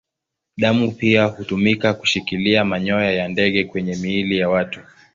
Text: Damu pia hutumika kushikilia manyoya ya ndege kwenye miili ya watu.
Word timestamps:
Damu 0.57 0.91
pia 0.91 1.25
hutumika 1.25 1.93
kushikilia 1.93 2.65
manyoya 2.65 3.11
ya 3.11 3.27
ndege 3.27 3.63
kwenye 3.65 3.95
miili 3.95 4.37
ya 4.37 4.49
watu. 4.49 4.79